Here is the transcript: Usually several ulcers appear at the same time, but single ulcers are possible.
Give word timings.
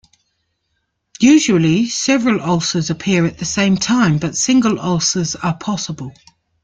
Usually 1.19 1.85
several 1.87 2.41
ulcers 2.41 2.89
appear 2.89 3.23
at 3.27 3.37
the 3.37 3.45
same 3.45 3.77
time, 3.77 4.17
but 4.17 4.35
single 4.35 4.79
ulcers 4.79 5.35
are 5.35 5.55
possible. 5.55 6.11